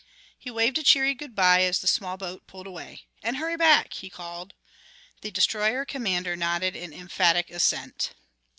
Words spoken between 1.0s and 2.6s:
good by as the small boat